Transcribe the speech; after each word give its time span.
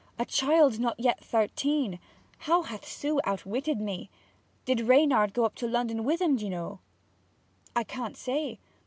A 0.17 0.25
child 0.25 0.79
not 0.79 0.99
yet 0.99 1.23
thirteen! 1.23 1.99
How 2.39 2.63
Sue 2.81 3.17
hath 3.23 3.41
outwitted 3.43 3.79
me! 3.79 4.09
Did 4.65 4.81
Reynard 4.87 5.31
go 5.31 5.45
up 5.45 5.53
to 5.57 5.67
Lon'on 5.67 6.03
with 6.03 6.23
'em, 6.23 6.37
d'ye 6.37 6.49
know?' 6.49 6.79
'I 7.75 7.83
can't 7.83 8.17
say. 8.17 8.57